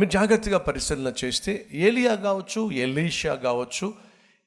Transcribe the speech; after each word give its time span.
మీరు 0.00 0.10
జాగ్రత్తగా 0.10 0.58
పరిశీలన 0.58 1.12
చేస్తే 1.24 1.66
ఏలియా 1.72 2.14
కావచ్చు 2.14 2.70
ఎలీషా 2.70 3.34
కావచ్చు 3.34 3.94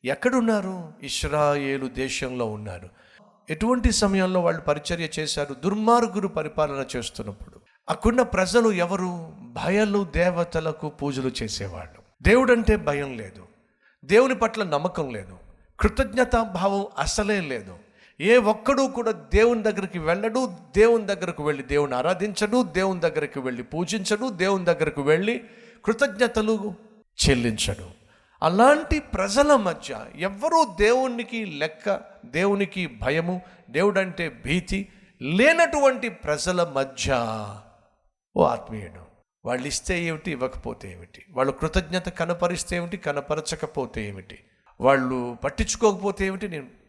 ఎక్కడున్నారు? 0.06 0.94
ఇస్రాయేలు 1.04 1.88
దేశంలో 1.88 2.46
ఉన్నారు. 2.46 2.90
ఎటువంటి 3.50 3.92
సమయంలో 3.92 4.42
వాళ్ళు 4.42 4.62
పరిచర్య 4.62 5.10
చేశారు? 5.20 5.54
దుర్మార్గులు 5.54 6.28
పరిపాలన 6.28 6.86
చేస్తున్నప్పుడు. 6.96 7.60
అక్కడున్న 7.90 8.22
ప్రజలు 8.22 8.72
ఎవరు? 8.72 9.34
భయలు 9.42 10.08
దేవతలకు 10.16 10.90
పూజలు 10.90 11.32
చేసేవాళ్ళు. 11.44 12.02
దేవుడంటే 12.22 12.76
భయం 12.76 13.18
లేదు. 13.18 13.48
దేవుని 14.06 14.36
పట్ల 14.36 14.64
నమ్మకం 14.64 15.10
లేదు. 15.10 15.38
కృతజ్ఞతా 15.80 16.44
భావం 16.44 16.86
అసలే 17.00 17.42
లేదు. 17.42 17.78
ఏ 18.22 18.38
ఒక్కడూ 18.38 18.88
కూడా 18.88 19.12
దేవుని 19.12 19.64
దగ్గరికి 19.64 20.00
వెళ్ళడు 20.00 20.54
దేవుని 20.76 21.06
దగ్గరకు 21.08 21.44
వెళ్ళి 21.44 21.64
దేవుని 21.64 21.96
ఆరాధించడు 21.96 22.64
దేవుని 22.64 23.00
దగ్గరికి 23.00 23.40
వెళ్ళి 23.40 23.64
పూజించడు 23.64 24.30
దేవుని 24.30 24.66
దగ్గరకు 24.66 25.02
వెళ్ళి 25.02 25.44
కృతజ్ఞతలు 25.86 26.74
చెల్లించడు. 27.26 27.88
అలాంటి 28.44 29.00
ప్రజల 29.00 29.56
మధ్య 29.56 30.06
ఎవ్వరూ 30.16 30.66
దేవునికి 30.80 31.46
లెక్క 31.46 32.00
దేవునికి 32.26 32.88
భయము 32.88 33.42
దేవుడంటే 33.70 34.42
భీతి 34.46 34.88
లేనటువంటి 35.22 36.10
ప్రజల 36.10 36.72
మధ్య 36.76 37.14
ఓ 38.38 38.44
ఆత్మీయుడు. 38.44 39.02
వాళ్ళు 39.46 39.68
ఇస్తే 39.68 40.04
ఏమిటి 40.04 40.32
ఇవ్వకపోతే 40.32 40.92
ఏమిటి? 40.92 41.26
వాళ్ళు 41.32 41.54
కృతజ్ఞత 41.54 42.10
కనపరిస్తే 42.10 42.76
ఏమిటి 42.76 42.98
కనపరచకపోతే 42.98 44.08
ఏమిటి? 44.08 44.40
వాళ్ళు 44.82 45.38
పట్టించుకోకపోతే 45.44 46.26
ఏమిటి? 46.26 46.48
నేను 46.48 46.81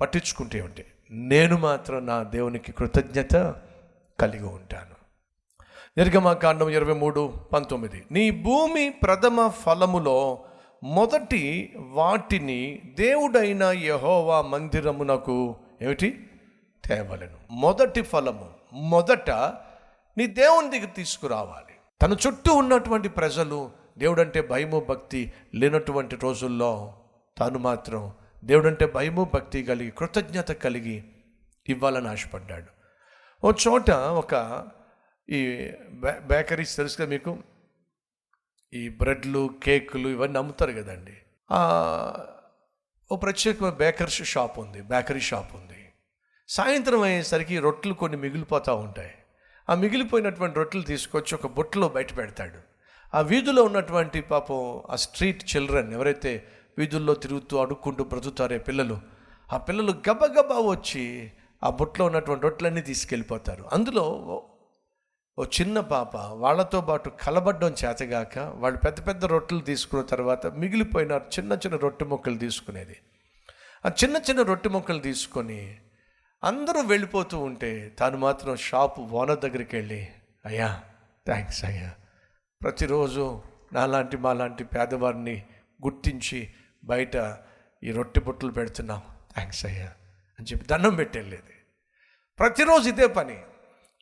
పట్టించుకుంటే 0.00 0.60
ఉంటే 0.60 0.86
నేను 1.10 1.56
మాత్రం 1.56 2.06
నా 2.06 2.22
దేవునికి 2.22 2.72
కృతజ్ఞత 2.72 3.36
కలిగి 4.20 4.46
ఉంటాను. 4.46 4.94
నిర్గమాకాండం 5.98 6.68
ఇరవై 6.68 6.94
మూడు 6.94 7.34
పంతొమ్మిది. 7.52 8.04
నీ 8.10 8.30
భూమి 8.30 8.90
ప్రథమ 8.90 9.48
ఫలములో 9.48 10.44
మొదటి 10.84 11.72
వాటిని 11.76 12.82
దేవుడైన 12.94 13.62
యహోవా 13.62 14.42
మందిరమునకు 14.42 15.56
ఏమిటి? 15.82 16.30
తేవలను. 16.88 17.36
మొదటి 17.50 18.02
ఫలము 18.02 18.50
మొదట 18.72 19.30
నీ 20.18 20.26
దేవుని 20.26 20.70
దగ్గర 20.70 20.90
తీసుకురావాలి. 20.96 21.74
తన 22.02 22.16
చుట్టూ 22.26 22.54
ఉన్నటువంటి 22.54 23.08
ప్రజలు 23.08 23.70
దేవుడంటే 23.98 24.40
భయము 24.40 24.86
భక్తి 24.88 25.32
లేనటువంటి 25.54 26.16
రోజుల్లో 26.16 26.94
తాను 27.38 27.58
మాత్రం 27.58 28.12
దేవుడంటే 28.44 28.86
భయము 28.86 29.30
భక్తి 29.34 29.62
కలిగి 29.62 29.90
కృతజ్ఞత 29.90 30.52
కలిగి 30.52 31.04
ఇవ్వాలని 31.68 32.08
ఆశపడ్డాడు. 32.08 32.66
ఓ 33.46 33.52
చోట 33.68 33.90
ఒక 33.90 34.66
ఈ 35.30 35.70
బేకరీస్ 36.02 36.76
తెలుసు 36.76 36.96
కదా 36.96 37.06
మీకు? 37.06 37.38
ఈ 38.72 38.88
బ్రెడ్లు 38.88 39.50
కేకులు 39.62 40.08
ఇవన్నీ 40.08 40.38
అమ్ముతారు 40.38 40.72
కదండి. 40.72 41.16
ఓ 43.12 43.16
ప్రత్యేకమైన 43.16 43.72
బేకర్స్ 43.72 44.22
షాప్ 44.22 44.58
ఉంది 44.58 44.80
బేకరీ 44.82 45.20
షాప్ 45.20 45.56
ఉంది. 45.56 45.92
సాయంత్రం 46.48 47.02
అయ్యేసరికి 47.02 47.58
రొట్టెలు 47.58 47.94
కొన్ని 47.94 48.16
మిగిలిపోతూ 48.16 48.76
ఉంటాయి. 48.76 49.14
ఆ 49.70 49.74
మిగిలిపోయినటువంటి 49.74 50.56
రొట్టెలు 50.56 50.82
తీసుకొచ్చి 50.82 51.34
ఒక 51.34 51.46
బుట్టలో 51.46 51.88
బయట 51.88 52.16
పెడతాడు. 52.16 52.58
ఆ 53.16 53.20
వీధిలో 53.20 53.62
ఉన్నటువంటి 53.62 54.20
పాపం 54.20 54.82
ఆ 54.90 54.96
స్ట్రీట్ 54.96 55.56
చిల్డ్రన్ 55.56 55.92
ఎవరైతే 55.92 56.48
వీధుల్లో 56.78 57.14
తిరుగుతూ 57.14 57.56
అడుక్కుంటూ 57.58 58.04
బ్రతుకుతారే 58.04 58.58
పిల్లలు. 58.58 59.00
ఆ 59.52 59.56
పిల్లలు 59.56 59.92
గబగబా 59.92 60.58
వచ్చి 60.58 61.32
ఆ 61.64 61.70
బుట్టలో 61.70 62.06
ఉన్నటువంటి 62.06 62.42
రొట్టెలన్నీ 62.42 62.80
తీసుకెళ్ళిపోతారు. 62.80 63.64
అందులో 63.72 64.02
ఓ- 65.38 65.44
చిన్న 65.44 65.80
పాప 65.80 66.16
వాళ్ళతో 66.16 66.80
పాటు 66.80 67.10
కలబడ్డం 67.10 67.74
చేతగాక 67.84 68.38
వాళ్ళు 68.38 68.78
పెద్ద 68.78 69.06
పెద్ద 69.06 69.24
రొట్టెలు 69.24 69.60
తీసుకున్న 69.60 70.04
తర్వాత 70.04 70.46
మిగిలిపోయిన 70.46 71.12
చిన్న 71.12 71.52
చిన్న 71.52 71.76
రొట్టె 71.76 72.04
మొక్కలు 72.04 72.38
తీసుకునేది. 72.38 72.96
ఆ 73.86 73.88
చిన్న 73.88 74.16
చిన్న 74.16 74.42
రొట్టె 74.42 74.68
మొక్కలు 74.68 74.98
తీసుకొని 74.98 75.76
అందరూ 76.44 76.80
వెళ్ళిపోతూ 76.80 77.38
ఉంటే 77.38 77.96
తాను 77.98 78.18
మాత్రం 78.18 78.56
షాపు 78.56 79.00
ఓనర్ 79.00 79.40
దగ్గరికి 79.40 79.76
వెళ్ళి 79.76 80.08
అయ్యా 80.46 80.82
థ్యాంక్స్ 81.26 81.64
అయ్యా. 81.64 81.94
ప్రతిరోజు 82.62 83.42
నాలాంటి 83.72 84.16
మాలాంటి 84.16 84.64
పేదవారిని 84.64 85.44
గుర్తించి 85.84 86.50
బయట 86.84 87.38
ఈ 87.82 87.92
రొట్టె 87.92 88.20
బుట్టలు 88.20 88.52
పెడుతున్నాం. 88.52 89.02
థ్యాంక్స్ 89.34 89.66
అయ్యా 89.66 89.86
అని 90.38 90.44
చెప్పి 90.52 90.66
దండం 90.66 90.94
పెట్టేళ్ళేది. 90.96 91.52
ప్రతిరోజు 92.38 92.88
ఇదే 92.88 93.06
పని. 93.06 93.42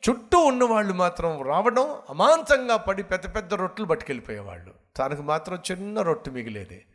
చుట్టూ 0.09 0.37
ఉన్నవాళ్ళు 0.37 0.93
మాత్రం 0.93 1.41
రావడం 1.41 2.01
అమాంతంగా 2.09 2.77
పడి 2.77 3.03
పెద్ద 3.03 3.35
పెద్ద 3.35 3.53
రొట్టెలు 3.53 3.87
పట్టుకెళ్ళిపోయేవాళ్ళు. 3.87 4.73
తనకు 4.97 5.21
మాత్రం 5.21 5.57
చిన్న 5.71 6.01
రొట్టె 6.01 6.31
మిగిలేది. 6.31 6.85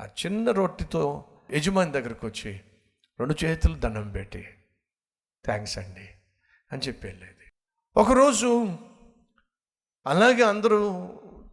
ఆ 0.00 0.04
చిన్న 0.04 0.50
రొట్టెతో 0.50 1.24
యజమాని 1.50 1.92
దగ్గరకు 1.92 2.26
వచ్చి 2.26 2.60
రెండు 3.20 3.44
చేతులు 3.44 3.74
దండం 3.74 4.10
పెట్టి 4.10 4.48
థ్యాంక్స్ 5.44 5.78
అండి 5.78 6.08
అని 6.72 6.82
చెప్పి 6.82 7.06
వెళ్ళేది 7.06 7.52
ఒకరోజు 7.96 8.78
అలాగే 10.06 10.42
అందరూ 10.42 10.80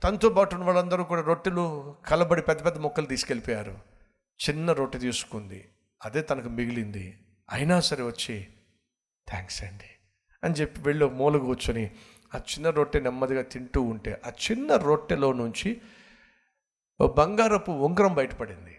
తనతో 0.03 0.29
పాటు 0.29 0.56
ఉన్న 0.56 0.66
వాళ్ళందరూ 0.66 1.03
కూడా 1.03 1.22
రొట్టెలు 1.22 1.95
కలబడి 2.06 2.41
పెద్ద 2.41 2.66
పెద్ద 2.66 2.78
మొక్కలు 2.78 3.06
తీసుకెళ్ళిపోయారు. 3.06 3.79
చిన్న 4.50 4.72
రొట్టె 4.72 5.00
తీసుకుంది. 5.00 5.69
అదే 6.03 6.22
తనకు 6.22 6.50
మిగిలింది. 6.50 7.19
అయినా 7.50 7.79
సరే 7.79 8.03
వచ్చి 8.03 8.47
థ్యాంక్స్ 9.29 9.63
అండి 9.63 9.89
అని 10.44 10.53
చెప్పి 10.53 10.81
వెళ్ళి 10.81 11.06
ఒక 11.06 11.12
మూల 11.12 11.38
కూర్చొని 11.38 11.91
ఆ 12.35 12.38
చిన్న 12.38 12.69
రొట్టె 12.69 13.00
నెమ్మదిగా 13.00 13.41
తింటూ 13.41 13.81
ఉంటే 13.81 14.22
ఆ 14.25 14.29
చిన్న 14.29 14.75
రొట్టెలో 14.75 15.34
నుంచి 15.34 15.81
ఓ 17.01 17.13
బంగారపు 17.13 17.72
ఉంగరం 17.72 18.13
బయటపడింది. 18.13 18.78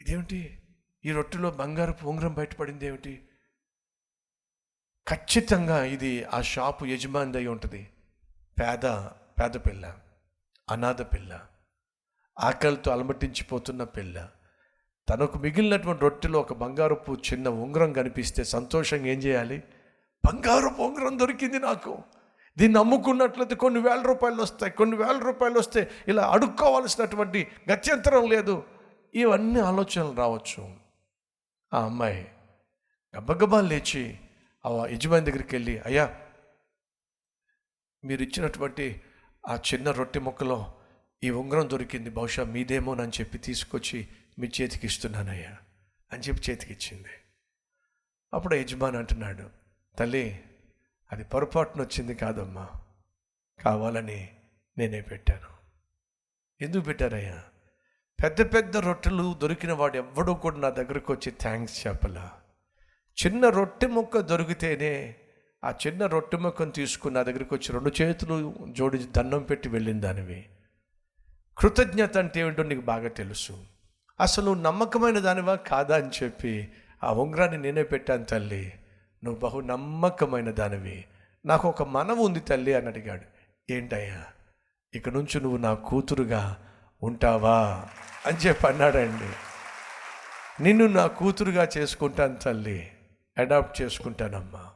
ఇదేమిటి? 0.00 0.62
ఈ 1.04 1.12
రొట్టెలో 1.12 1.50
బంగారపు 1.50 2.08
ఉంగరం 2.08 2.34
బయటపడింది 2.34 2.86
ఏమిటి? 2.86 3.28
ఖచ్చితంగా 5.08 5.84
ఇది 5.84 6.24
ఆ 6.24 6.40
షాపు 6.40 6.84
యజమాని 6.84 7.36
అయి 7.36 7.46
ఉంటుంది. 7.46 7.90
పేద 8.60 8.86
పేద 9.40 9.54
పిల్ల 9.54 9.98
అనాథ 10.70 11.02
పిల్ల 11.02 11.46
ఆకలితో 12.40 12.90
అలమటించిపోతున్న 12.90 13.84
పిల్ల 13.84 14.28
తనకు 15.08 15.38
మిగిలినటువంటి 15.38 16.02
రొట్టెలో 16.02 16.40
ఒక 16.40 16.52
బంగారపు 16.52 17.12
చిన్న 17.12 17.48
ఉంగరం 17.48 17.92
కనిపిస్తే 17.92 18.44
సంతోషంగా 18.44 19.06
ఏం 19.06 19.18
చేయాలి? 19.18 19.62
బంగారపు 20.26 20.82
ఉంగరం 20.82 21.18
దొరికింది 21.18 21.58
నాకు. 21.58 21.98
దీన్ని 22.58 22.78
అమ్ముకున్నట్లయితే 22.78 23.54
కొన్ని 23.54 23.80
వేల 23.80 24.02
రూపాయలు 24.02 24.42
వస్తాయి 24.42 24.72
కొన్ని 24.72 24.96
వేల 24.96 25.18
రూపాయలు 25.18 25.58
వస్తే 25.58 25.90
ఇలా 26.08 26.26
అడుక్కోవాల్సినటువంటి 26.26 27.48
గత్యంతరం 27.72 28.30
లేదు. 28.30 28.62
ఇవన్నీ 29.14 29.60
ఆలోచనలు 29.60 30.16
రావచ్చు. 30.16 30.76
ఆ 31.74 31.84
అమ్మాయి 31.84 32.32
గబగబా 33.16 33.60
లేచి 33.60 34.20
ఆ 34.66 34.86
యజమాని 34.86 35.26
దగ్గరికి 35.26 35.56
వెళ్ళి 35.56 35.78
అయ్యా 35.78 36.20
మీరు 38.04 38.22
ఇచ్చినటువంటి 38.22 39.02
ఆ 39.48 39.58
చిన్న 39.74 39.90
రొట్టె 39.90 40.20
ముక్కలో 40.20 40.74
ఈ 41.24 41.30
ఉంగరం 41.30 41.70
దొరికింది. 41.70 42.10
బహుశా 42.10 42.44
మీదేమోనని 42.44 43.12
చెప్పి 43.20 43.38
తీసుకొచ్చి 43.38 44.08
మీ 44.38 44.50
చేతికి 44.60 44.86
ఇస్తున్నానయ్యా 44.86 45.56
అని 46.12 46.22
చెప్పి 46.22 46.50
చేతికి 46.50 46.72
ఇచ్చింది. 46.72 47.08
అప్పుడు 48.34 48.54
యజమాని 48.54 48.96
అంటున్నాడు 48.96 49.50
తల్లి 49.98 50.44
అది 51.12 51.24
పొరపాటున 51.24 51.80
వచ్చింది 51.80 52.14
కాదమ్మా. 52.14 52.68
కావాలని 53.64 54.36
నేనే 54.78 55.00
పెట్టాను. 55.00 55.58
ఎందుకు 56.64 56.82
పెట్టారయ్యా? 56.82 57.44
పెద్ద 58.22 58.54
పెద్ద 58.54 58.76
రొట్టెలు 58.76 59.34
దొరికిన 59.34 59.72
వాడు 59.72 59.96
ఎవ్వడూ 59.96 60.34
కూడా 60.34 60.56
నా 60.56 60.70
దగ్గరకు 60.70 61.12
వచ్చి 61.12 61.32
థ్యాంక్స్ 61.40 61.86
చెప్పలా. 61.86 62.32
చిన్న 63.26 63.48
రొట్టె 63.48 63.86
ముక్క 63.86 64.20
దొరికితేనే 64.20 65.16
ఆ 65.64 65.74
చిన్న 65.86 66.06
రొట్టె 66.06 66.36
ముక్కను 66.36 66.70
తీసుకుని 66.70 67.14
నా 67.14 67.22
దగ్గరికి 67.22 67.54
వచ్చి 67.54 67.72
రెండు 67.72 67.92
చేతులు 68.02 68.54
జోడించి 68.70 69.04
దండం 69.04 69.42
పెట్టి 69.42 69.68
వెళ్ళిన 69.68 70.00
దానివి. 70.00 70.46
కృతజ్ఞత 71.58 72.18
అంటే 72.18 72.40
ఏమిటో 72.40 72.62
నీకు 72.62 72.80
బాగా 72.80 73.08
తెలుసు. 73.08 73.64
అసలు 74.20 74.44
నువ్వు 74.44 74.62
నమ్మకమైన 74.62 75.18
దానివా? 75.18 75.54
కాదా 75.54 75.96
అని 75.96 76.10
చెప్పి 76.22 76.72
ఆ 77.04 77.12
ఉంగరాన్ని 77.12 77.58
నేనే 77.58 77.82
పెట్టాను 77.82 78.24
తల్లి. 78.24 78.72
నువ్వు 79.24 79.40
బహు 79.40 79.60
నమ్మకమైన 79.60 80.50
దానివి. 80.50 81.04
నాకు 81.46 81.68
ఒక 81.68 81.82
మనవు 81.82 82.26
ఉంది 82.26 82.40
తల్లి 82.40 82.74
అని 82.74 82.86
అడిగాడు. 82.86 83.22
ఏంటయ్యా? 83.72 84.24
ఇక 84.94 85.08
నుంచి 85.08 85.40
నువ్వు 85.40 85.58
నా 85.58 85.74
కూతురుగా 85.74 86.56
ఉంటావా? 87.02 87.86
అని 88.26 88.36
చెప్పి 88.36 88.66
అన్నాడండి. 88.66 89.32
నిన్ను 90.62 90.86
నా 90.86 91.06
కూతురుగా 91.06 91.68
చేసుకుంటాను 91.78 92.36
తల్లి. 92.36 92.90
అడాప్ట్ 93.38 93.82
చేసుకుంటానమ్మా. 93.82 94.70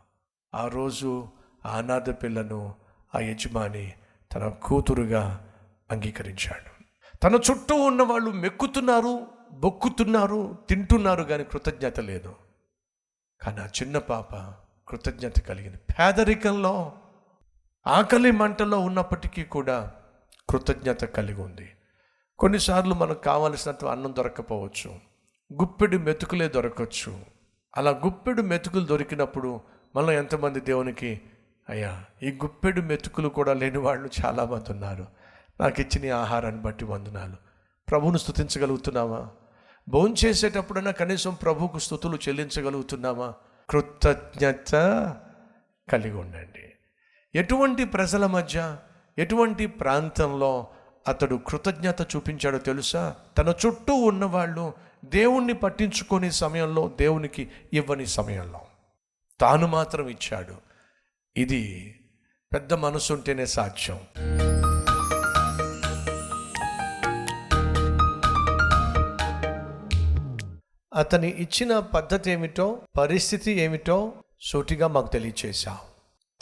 ఆ 0.54 0.69
రోజు 0.69 1.28
ఆ 1.66 1.78
అనాథ 1.78 2.22
పిల్లను 2.22 2.75
ఆ 3.14 3.20
యజమాని 3.20 3.93
తన 4.34 4.49
కూతురుగా 4.49 5.52
అంగీకరించాడు. 5.90 6.84
తన 7.19 7.34
చుట్టూ 7.34 7.75
ఉన్న 7.75 8.02
వాళ్ళు 8.02 8.31
మెక్కుతున్నారు 8.31 9.26
బొక్కుతున్నారు 9.52 10.58
తింటున్నారు 10.69 11.22
కానీ 11.22 11.44
కృతజ్ఞత 11.44 12.00
లేదు. 12.00 12.34
కానీ 13.43 13.60
ఆ 13.60 13.66
చిన్న 13.66 13.99
పాప 13.99 14.34
కృతజ్ఞత 14.88 15.38
కలిగింది. 15.38 15.76
పేదరికంలో 15.76 16.93
ఆకలి 17.87 18.31
మంటలో 18.31 18.78
ఉన్నప్పటికీ 18.78 19.44
కూడా 19.44 19.93
కృతజ్ఞత 20.50 21.04
కలిగి 21.04 21.43
ఉంది. 21.43 21.69
కొన్నిసార్లు 22.38 22.94
మనకు 22.94 23.22
కావలసినంత 23.22 23.84
అన్నం 23.84 24.14
దొరకపోవచ్చు. 24.16 24.94
గుప్పెడు 25.52 25.96
మెతుకులే 25.96 26.49
దొరకవచ్చు 26.49 27.20
అలా 27.76 27.90
గుప్పెడు 27.90 28.43
మెతుకులు 28.43 28.84
దొరికినప్పుడు 28.84 29.60
మనలో 29.96 30.12
ఎంతమంది 30.12 30.60
దేవునికి 30.60 31.20
అయ్యా 31.68 32.04
ఈ 32.22 32.30
గుప్పెడు 32.30 32.80
మెతుకులు 32.80 33.28
కూడా 33.28 33.52
లేని 33.52 33.78
వాళ్ళు 33.78 34.10
చాలామంది 34.24 34.72
ఉన్నారు. 34.72 35.06
నాకు 35.60 35.80
ఇచ్చిన 35.80 36.14
ఆహారాన్ని 36.14 36.62
బట్టి 36.62 36.84
వందనాలు. 36.84 37.36
ప్రభువును 37.90 38.18
స్తుతించగలుగుతున్నామా 38.18 39.28
భోజనం 39.88 40.14
చేసేటప్పుడైనా 40.24 40.90
కనీసం 40.90 41.34
ప్రభువుకు 41.34 41.78
స్థుతులు 41.78 42.16
చెల్లించగలుగుతున్నామా 42.16 43.34
కృతజ్ఞత 43.70 44.72
కలిగి 45.92 46.16
ఉండండి. 46.16 46.72
ఎటువంటి 47.34 47.84
ప్రజల 47.84 48.26
మధ్య 48.26 48.76
ఎటువంటి 49.18 49.66
ప్రాంతంలో 49.66 50.66
అతడు 51.08 51.40
కృతజ్ఞత 51.46 52.16
చూపించాడో 52.16 52.58
తెలుసా? 52.58 53.14
తన 53.38 53.54
చుట్టూ 53.66 53.94
ఉన్నవాళ్ళు 53.94 54.72
దేవుణ్ణి 55.04 55.52
పట్టించుకొని 55.52 56.32
సమయంలో 56.32 56.92
దేవునికి 57.00 57.50
ఇవ్వని 57.72 58.06
సమయంలో. 58.06 58.60
తాను 59.42 59.66
మాత్రం 59.66 60.08
ఇచ్చాడు. 60.08 60.54
ఇది 61.36 61.94
పెద్ద 62.54 62.72
మనసు 62.72 63.12
ఉంటేనే 63.12 63.46
సాధ్యం. 63.46 64.00
అతని 70.94 71.28
ఇచ్చిన 71.28 71.78
పద్ధతి 71.78 72.30
ఏమిటో 72.30 72.78
పరిస్థితి 72.98 73.52
ఏమిటో 73.52 74.12
సూటిగా 74.40 74.86
మాకు 74.86 75.12
తెలియచేశా. 75.12 75.78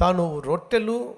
తాను 0.01 0.39
రొట్టెలు 0.39 1.15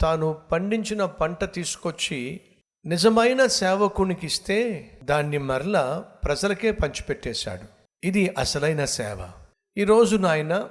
తాను 0.00 0.32
పండించిన 0.52 1.04
పంట 1.04 1.44
తీసుకొచ్చి 1.44 2.40
నిజమైన 2.86 3.46
సేవకునికి 3.46 4.26
ఇస్తే 4.26 4.90
దాన్ని 5.04 5.38
మరలా 5.38 5.98
ప్రజలకే 6.24 6.70
పంచిపెట్టేశాడు. 6.72 7.64
ఇది 8.06 8.34
అసలైన 8.38 8.84
సేవ. 8.84 9.30
ఈరోజు 9.76 10.16
నాయన 10.16 10.68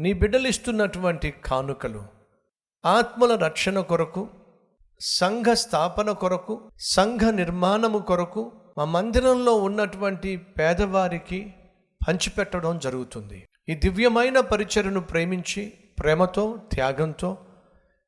నీ 0.00 0.12
బిడ్డలు 0.12 0.48
ఇస్తున్నటువంటి 0.48 1.34
కానుకలు 1.44 2.04
ఆత్మల 2.84 3.36
రక్షణ 3.36 3.80
కొరకు 3.80 4.28
సంఘ 5.00 5.52
స్థాపన 5.52 6.10
కొరకు 6.10 6.70
సంఘ 6.78 7.24
నిర్మాణము 7.24 7.98
కొరకు 7.98 8.52
మా 8.78 8.84
మందిరంలో 8.84 9.54
ఉన్నటువంటి 9.54 10.36
పేదవారికి 10.36 11.54
పంచిపెట్టడం 12.08 12.78
జరుగుతుంది. 12.78 13.48
ఈ 13.68 13.74
దివ్యమైన 13.74 14.40
పరిచయను 14.40 15.00
ప్రేమించి 15.00 15.72
ప్రేమతో 15.98 16.58
త్యాగంతో 16.72 17.38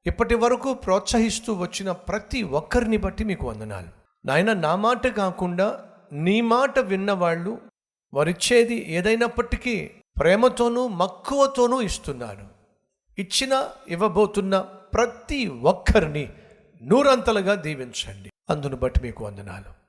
ఇప్పటి 0.06 0.34
వరకు 0.34 0.74
ప్రోత్సహిస్తూ 0.74 1.54
వచ్చిన 1.54 1.92
ప్రతి 1.92 2.42
ఒక్కరిని 2.42 2.96
బట్టి 2.96 3.24
మీకు 3.24 3.46
వందనాలు. 3.46 3.88
నాయన 4.24 4.52
నా 4.52 4.76
మాట 4.76 5.06
కాకుండా 5.06 5.84
నీ 6.12 6.40
మాట 6.40 6.78
విన్నవాళ్ళు 6.78 7.58
వారిచ్చేది 8.14 8.74
ఏదైనప్పటికీ 8.88 9.90
ప్రేమతోనూ 10.18 10.88
మక్కువతోనూ 10.88 11.80
ఇస్తున్నారు 11.80 12.46
ఇచ్చిన 13.18 13.68
ఇవ్వబోతున్న 13.88 14.60
ప్రతి 14.94 15.46
ఒక్కరిని 15.46 16.28
నూరంతలుగా 16.82 17.54
దీవించండి. 17.54 18.30
అందును 18.50 18.76
బట్టి 18.76 19.00
మీకు 19.02 19.24
వందనాలు. 19.24 19.82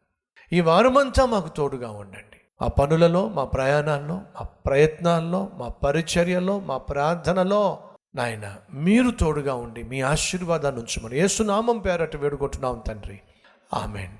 ఈ 0.56 0.62
వారమంతా 0.62 1.26
మాకు 1.26 1.50
తోడుగా 1.50 1.92
ఉండండి. 1.92 2.38
మా 2.62 2.68
పనులలో 2.68 3.30
మా 3.30 3.46
ప్రయాణాల్లో 3.46 4.16
మా 4.16 4.42
ప్రయత్నాల్లో 4.42 5.50
మా 5.54 5.68
పరిచర్యలో 5.68 6.60
మా 6.60 6.78
ప్రార్థనలో 6.78 7.80
నాయన 8.16 8.56
మీరు 8.74 9.12
తోడుగా 9.12 9.54
ఉండి 9.54 9.84
మీ 9.84 10.02
ఆశీర్వాదాన్ని 10.02 10.82
ఉంచమని 10.82 11.20
యేసునామం 11.20 11.80
పేరట 11.80 12.16
వేడుకుంటున్నాం 12.16 12.84
తండ్రి. 12.88 13.20
ఆమెన్. 13.74 14.18